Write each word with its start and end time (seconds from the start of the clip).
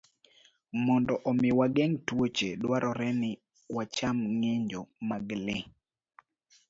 Mondo 0.85 1.13
omi 1.29 1.49
wageng' 1.59 1.99
tuoche, 2.07 2.49
dwarore 2.61 3.09
ni 3.21 3.31
wacham 3.75 4.17
ng'injo 4.37 4.81
mag 5.09 5.25
le. 5.45 5.57